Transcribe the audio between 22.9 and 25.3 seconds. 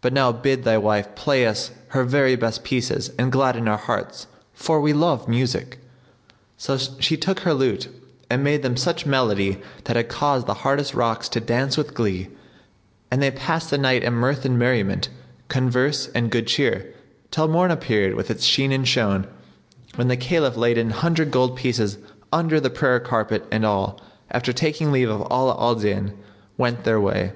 carpet and all, after taking leave of